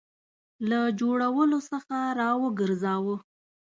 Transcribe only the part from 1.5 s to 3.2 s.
څخه را وګرځاوه.